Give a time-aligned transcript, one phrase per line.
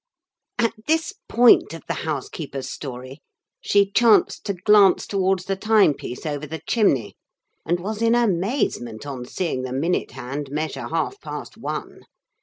[0.57, 3.19] At this point of the housekeeper's story
[3.61, 7.13] she chanced to glance towards the time piece over the chimney;
[7.67, 11.99] and was in amazement on seeing the minute hand measure half past one.